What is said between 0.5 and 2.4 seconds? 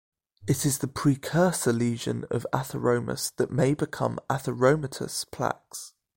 is the precursor lesion